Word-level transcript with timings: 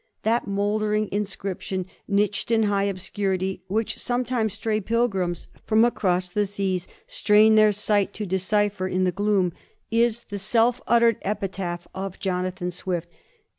That 0.23 0.47
mouldering 0.47 1.09
in 1.09 1.25
scription, 1.25 1.85
niched 2.07 2.49
in 2.49 2.63
high 2.63 2.85
obscurity, 2.85 3.61
which 3.67 3.99
sometimes 3.99 4.53
stray 4.53 4.79
pilgrims 4.81 5.47
from 5.67 5.85
across 5.85 6.31
the 6.31 6.47
seas 6.47 6.87
strain 7.05 7.53
their 7.53 7.71
sight 7.71 8.11
to 8.13 8.25
decipher 8.25 8.87
in 8.87 9.03
the 9.03 9.11
gloom, 9.11 9.53
is 9.91 10.21
the 10.21 10.39
self 10.39 10.81
uttered 10.87 11.17
epitaph 11.21 11.87
of 11.93 12.17
Jonathan 12.17 12.71
Swift. 12.71 13.09